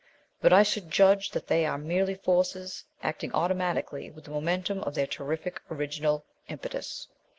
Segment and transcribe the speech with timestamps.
[0.41, 4.95] But I should judge that they are merely forces acting automatically with the momentum of
[4.95, 7.07] their terrific original impetus."